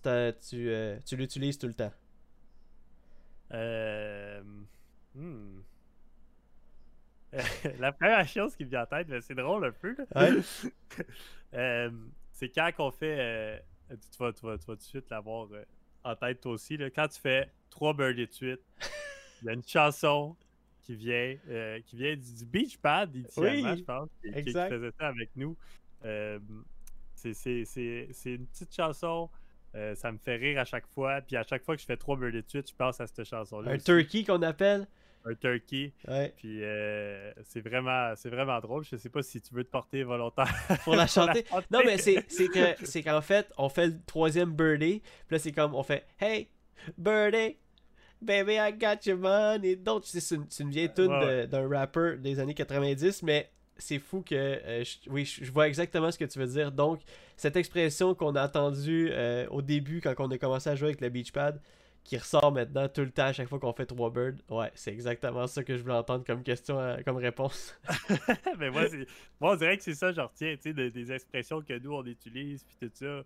[0.48, 0.72] tu,
[1.04, 1.90] tu l'utilises tout le temps?
[3.52, 4.42] Euh,
[5.14, 5.60] hmm.
[7.78, 9.94] La première chose qui me vient en tête, c'est drôle un peu.
[10.14, 10.30] Ouais.
[11.54, 11.90] Euh,
[12.30, 13.16] c'est quand qu'on fait.
[13.18, 13.58] euh,
[13.88, 15.64] tu, vas, tu, vas, tu vas tout de suite l'avoir euh,
[16.04, 16.76] en tête toi aussi.
[16.76, 18.60] Là, quand tu fais trois birdies de suite,
[19.42, 20.36] il y a une chanson
[20.82, 21.36] qui vient,
[21.86, 24.68] qui vient du, du Beach Pad, initialement, Oui, je pense, qui, qui- qui exact.
[24.74, 25.56] faisait ça avec nous.
[27.14, 27.32] C'est
[28.34, 29.30] une petite chanson.
[29.78, 31.20] Euh, ça me fait rire à chaque fois.
[31.20, 33.24] Puis à chaque fois que je fais trois birdies de suite, je pense à cette
[33.24, 33.70] chanson-là.
[33.70, 33.84] Un aussi.
[33.84, 34.86] turkey qu'on appelle?
[35.24, 35.92] Un turkey.
[36.06, 36.32] Ouais.
[36.36, 38.84] Puis euh, c'est vraiment, c'est vraiment drôle.
[38.84, 40.52] Je sais pas si tu veux te porter volontaire.
[40.84, 41.44] Pour la chanter.
[41.70, 45.00] Non, mais c'est c'est que c'est qu'en fait, on fait le troisième birdie.
[45.00, 46.48] Puis là, c'est comme on fait Hey,
[46.96, 47.56] birdie,
[48.22, 49.76] baby, I got your money.
[49.76, 53.22] Donc, tu sais, c'est une, une vieille tune Ouais, de- d'un rapper des années 90,
[53.22, 54.34] mais c'est fou que.
[54.34, 56.72] euh, je- oui, je vois exactement ce que tu veux dire.
[56.72, 57.00] Donc,
[57.36, 61.00] cette expression qu'on a entendue euh, au début quand on a commencé à jouer avec
[61.00, 61.60] le Beachpad,
[62.04, 64.90] qui ressort maintenant tout le temps à chaque fois qu'on fait trois birds, ouais, c'est
[64.92, 67.78] exactement ça que je voulais entendre comme question, euh, comme réponse.
[68.58, 69.06] mais moi, c'est-
[69.40, 71.92] moi, on dirait que c'est ça, je retiens, tu sais, de- des expressions que nous,
[71.92, 73.22] on utilise, puis tout ça.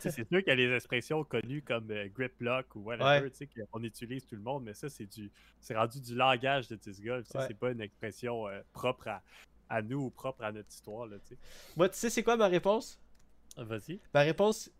[0.00, 3.30] C'est sûr qu'il y a les expressions connues comme euh, grip lock ou whatever, Ouais.
[3.30, 6.66] tu sais, qu'on utilise tout le monde, mais ça, c'est du c'est rendu du langage
[6.68, 7.44] de disc golf, Ouais.
[7.46, 9.22] c'est pas une expression euh, propre à,
[9.68, 11.38] à nous ou propre à notre histoire, là, tu sais.
[11.76, 12.98] Moi, tu sais, c'est quoi ma réponse?
[13.56, 14.00] Vas-y.
[14.12, 14.70] Ma réponse,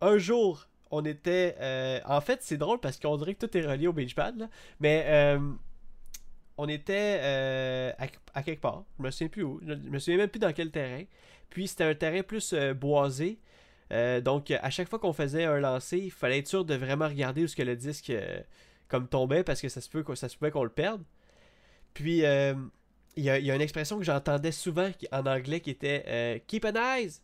[0.00, 1.56] un jour, on était.
[1.60, 4.48] euh, en fait, c'est drôle parce qu'on dirait que tout est relié au Beachpad, là.
[4.80, 5.38] Mais euh,
[6.56, 8.84] on était euh, à, à quelque part.
[8.98, 9.60] Je me souviens plus où.
[9.66, 11.04] Je me souviens même plus dans quel terrain.
[11.48, 13.38] Puis c'était un terrain plus euh, boisé.
[13.92, 17.08] Euh, donc, à chaque fois qu'on faisait un lancer, il fallait être sûr de vraiment
[17.08, 18.40] regarder où ce que le disque euh,
[18.88, 21.02] comme tombait parce que ça se peut qu'on- ça se pouvait qu'on le perde.
[21.94, 22.54] Puis, euh,
[23.16, 26.04] il y, a, il y a une expression que j'entendais souvent en anglais qui était
[26.06, 27.20] euh, Keep an eyes.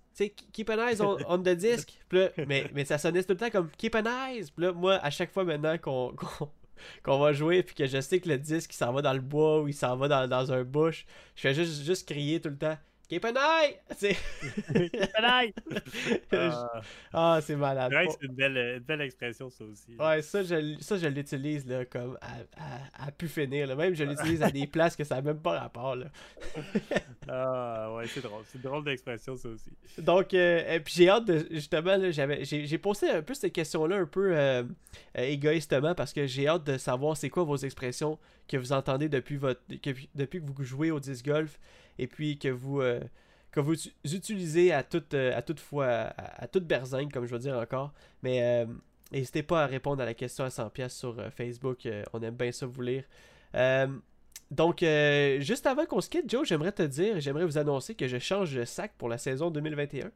[0.53, 1.92] Keep an eyes on, on the disc.
[2.11, 4.51] Là, mais, mais ça sonnait tout le temps comme Keep an eyes.
[4.55, 5.77] Puis là, moi, à chaque fois maintenant
[7.03, 9.20] qu'on va jouer, puis que je sais que le disque il s'en va dans le
[9.20, 12.51] bois ou il s'en va dans, dans un bush, je fais juste, juste crier tout
[12.51, 12.77] le temps
[13.09, 13.77] Keep an eye!
[13.90, 14.16] Tu sais.
[15.21, 15.55] Bye!
[16.33, 16.81] Ah,
[17.12, 17.92] ah, c'est malade.
[18.11, 19.95] c'est une belle, une belle expression, ça aussi.
[19.97, 22.33] Ouais, ça, je, ça, je l'utilise là, comme à,
[23.03, 23.69] à, à pu finir.
[23.69, 23.77] Là.
[23.77, 25.95] Même je l'utilise à des places que ça n'a même pas rapport.
[25.95, 26.07] Là.
[27.29, 28.42] Ah, ouais, c'est drôle.
[28.47, 29.71] C'est une drôle d'expression, ça aussi.
[29.99, 31.47] Donc, euh, et puis j'ai hâte de.
[31.51, 34.62] Justement, là, j'avais, j'ai, j'ai posé un peu cette question-là un peu euh,
[35.16, 39.09] euh, égoïstement parce que j'ai hâte de savoir c'est quoi vos expressions que vous entendez
[39.09, 41.59] depuis, votre, que- depuis que vous jouez au disc golf
[41.98, 42.80] et puis que vous.
[42.80, 43.00] euh,
[43.52, 47.32] que vous utilisez à toute, euh, à toute fois, à, à toute berzingue, comme je
[47.32, 47.94] veux dire encore.
[48.22, 48.66] Mais euh,
[49.12, 51.88] n'hésitez pas à répondre à la question à 100$ sur Facebook.
[52.12, 53.04] on aime bien ça vous lire.
[54.50, 54.80] Donc,
[55.40, 58.54] juste avant qu'on se quitte, Joe, j'aimerais te dire, j'aimerais vous annoncer que je change
[58.54, 60.11] de sac pour la saison 2021.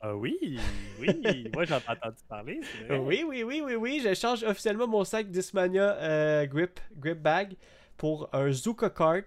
[0.00, 0.58] Ah oui,
[1.00, 1.50] oui.
[1.54, 2.98] Moi, j'en ai entendu parler, vrai.
[2.98, 4.00] Oui, oui, oui, oui, oui.
[4.04, 7.56] Je change officiellement mon sac Discmania euh, Grip, Grip Bag
[7.96, 9.22] pour un Zuka Cart.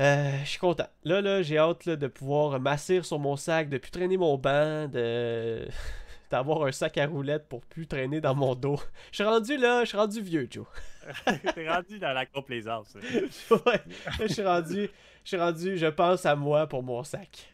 [0.00, 0.86] Euh, je suis content.
[1.04, 4.38] Là, là, j'ai hâte là, de pouvoir m'asseoir sur mon sac, de plus traîner mon
[4.38, 5.68] banc, de
[6.30, 8.80] d'avoir un sac à roulettes pour plus traîner dans mon dos.
[9.10, 10.66] Je suis rendu là, je suis rendu vieux, Joe.
[11.54, 12.94] T'es rendu dans la complaisance.
[13.50, 13.80] ouais,
[14.20, 14.88] je suis rendu,
[15.24, 17.52] je suis rendu, je pense à moi pour mon sac.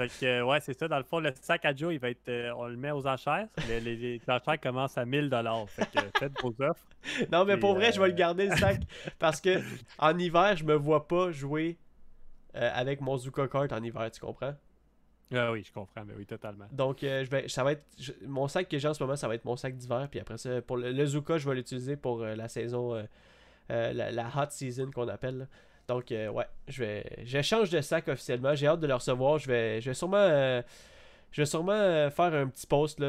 [0.00, 0.88] Fait que, euh, ouais, c'est ça.
[0.88, 3.06] Dans le fond, le sac à Joe, il va être, euh, on le met aux
[3.06, 3.48] enchères.
[3.68, 5.28] Les, les- les enchères commencent à 1000
[5.68, 6.84] Fait que euh, faites vos offres.
[7.32, 8.80] Non, mais pour vrai, je vais le garder le sac
[9.18, 9.60] parce que
[9.98, 11.76] en hiver, je me vois pas jouer
[12.56, 14.54] euh, avec mon Zuka Kart en hiver, tu comprends?
[15.34, 16.66] Ah oui, je comprends, mais oui, totalement.
[16.72, 19.28] Donc, je vais, ça va être je- mon sac que j'ai en ce moment, ça
[19.28, 20.08] va être mon sac d'hiver.
[20.10, 23.06] Puis après ça, pour le, le Zuka, je vais l'utiliser pour la saison,
[23.68, 25.38] la, la hot season qu'on appelle.
[25.38, 25.44] là.
[25.90, 27.04] Donc, euh, ouais, je vais,
[27.70, 28.54] de sac officiellement.
[28.54, 29.38] J'ai hâte de le recevoir.
[29.38, 30.62] Je vais, je vais sûrement, euh,
[31.32, 33.06] je vais sûrement euh, faire un petit post là,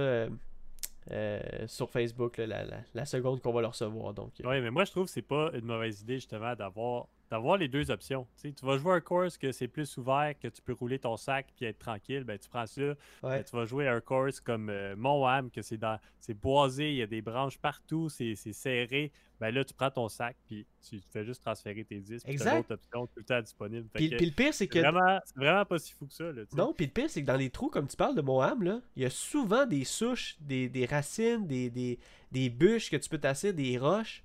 [1.67, 4.15] sur Facebook la, la- seconde qu'on va le recevoir.
[4.15, 7.58] Donc, Oui, mais moi, je trouve que c'est pas une mauvaise idée, justement, d'avoir d'avoir
[7.58, 8.28] les deux options.
[8.41, 11.48] Tu vas jouer un course que c'est plus ouvert, que tu peux rouler ton sac
[11.56, 12.82] puis être tranquille, ben tu prends ça.
[12.82, 12.96] ouais.
[13.24, 16.98] Ben, tu vas jouer un course comme euh, Mont-Ham, que c'est dans c'est boisé, il
[16.98, 19.12] y a des branches partout, c'est serré.
[19.39, 22.28] Ben là, tu prends ton sac puis tu fais juste transférer tes disques.
[22.28, 22.58] Exact.
[22.58, 23.88] l'autre option tout le temps disponible.
[23.94, 26.32] Puis, que puis le pire, c'est que vraiment, c'est vraiment pas si fou que ça.
[26.32, 26.44] Là.
[26.56, 29.02] Non, puis le pire, c'est que dans les trous, comme tu parles de Moham, il
[29.02, 31.98] y a souvent des souches, des, des racines, des, des,
[32.32, 34.24] des bûches que tu peux tasser, des roches.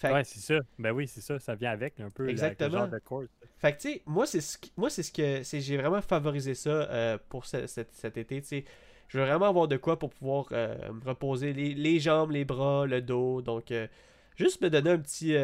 [0.00, 0.58] Fait, Ouais, c'est ça.
[0.78, 1.38] Ben oui, c'est ça.
[1.38, 2.70] Ça vient avec un peu Exactement.
[2.70, 3.26] le genre de course.
[3.58, 5.42] fait que, tu sais, moi, c'est ce, qui- moi, c'est ce que.
[5.42, 8.64] c'est- J'ai vraiment favorisé ça euh, pour ce- cet, cet été, tu sais.
[9.08, 12.44] Je veux vraiment avoir de quoi pour pouvoir euh, me reposer les, les jambes, les
[12.44, 13.42] bras, le dos.
[13.42, 13.86] Donc, euh,
[14.36, 15.36] juste me donner un petit.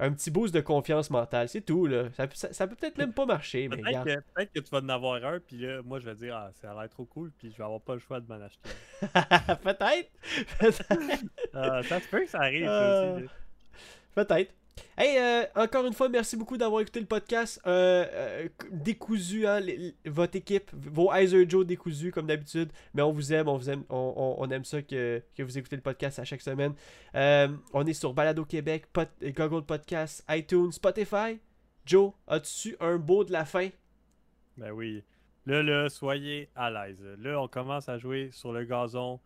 [0.00, 1.48] un petit boost de confiance mentale.
[1.48, 2.04] C'est tout, là.
[2.12, 4.78] Ça, ça- ça peut peut-être même pas marcher, mais Peut-être que, peut-être que tu vas
[4.78, 7.32] en avoir un, puis là, moi, je vais dire, ah, ça a l'air trop cool,
[7.36, 8.70] puis je vais avoir pas le choix de m'en acheter.
[9.64, 10.10] peut-être.
[10.60, 10.84] Peut-être.
[11.52, 13.24] Ah, ça se peut que ça arrive, ça aussi.
[14.18, 14.52] Peut-être.
[14.96, 17.60] Hey, euh, encore une fois, merci beaucoup d'avoir écouté le podcast.
[17.68, 19.60] Euh, euh, décousu, hein,
[20.06, 22.72] votre équipe, vos Heiser Joe décousus comme d'habitude.
[22.94, 26.18] Mais on vous aime, on vous aime, on, aime ça que, vous écoutez le podcast
[26.18, 26.74] à chaque semaine.
[27.14, 28.86] On est sur Balado Québec,
[29.22, 31.38] Google Podcast, iTunes, Spotify.
[31.86, 33.68] Joe, as-tu un beau de la fin?
[34.56, 35.04] Ben oui.
[35.46, 37.00] Là, là, soyez à l'aise.
[37.20, 39.20] Là, on commence à jouer sur le gazon.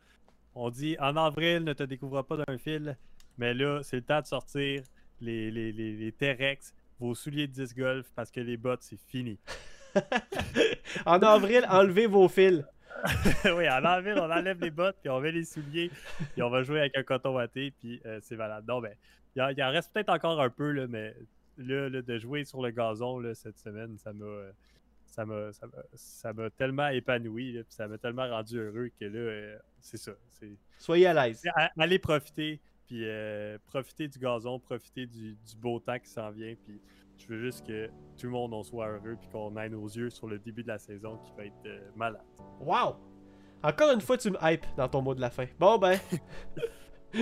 [0.54, 2.98] On dit en avril, ne te découvre pas d'un fil.
[3.38, 4.82] Mais là, c'est le temps de sortir
[5.20, 8.98] les, les, les, les T-Rex, vos souliers de disc golf, parce que les bottes, c'est
[9.08, 9.38] fini.
[11.06, 12.64] En avril, enlevez vos fils.
[13.44, 15.90] oui, en avril, on enlève les bottes, puis on met les souliers,
[16.34, 18.66] puis on va jouer avec un coton watté, puis euh, c'est valable.
[18.68, 18.94] Non, ben,
[19.34, 21.14] il en, il en reste peut-être encore un peu, là, mais
[21.58, 24.24] là, là, de jouer sur le gazon là, cette semaine, ça m'a.
[24.24, 24.52] euh,
[25.06, 28.88] Ça m'a, ça m'a- ça m'a tellement épanoui, là, puis ça m'a tellement rendu heureux
[28.98, 30.12] que là, euh, c'est ça.
[30.30, 31.42] C'est, Soyez à l'aise.
[31.78, 36.54] allez profiter, puis euh, profiter du gazon, profiter du, du beau temps qui s'en vient,
[36.64, 36.80] puis
[37.18, 40.10] je veux juste que tout le monde en soit heureux, puis qu'on ait nos yeux
[40.10, 42.22] sur le début de la saison qui va être euh, malade.
[42.60, 42.96] Wow!
[43.62, 45.46] Encore une fois, tu me hype dans ton mot de la fin.
[45.58, 45.98] Bon, ben.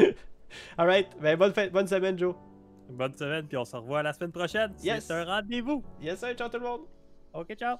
[0.79, 2.35] Alright, ben bonne, fête, bonne semaine, Joe.
[2.89, 4.73] Bonne semaine, puis on se revoit la semaine prochaine.
[4.83, 5.07] Yes.
[5.07, 5.85] C'est un rendez-vous.
[6.01, 6.81] Yes, sir, ciao tout le monde.
[7.33, 7.77] Ok, ciao.